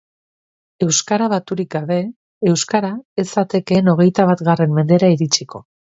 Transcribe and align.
Euskara 0.85 1.27
baturik 1.33 1.69
gabe, 1.75 1.97
euskara 2.53 2.91
ez 3.25 3.29
zatekeen 3.35 3.93
hogeita 3.95 4.27
batgarren 4.31 4.77
mendera 4.79 5.13
iritsiko. 5.19 5.63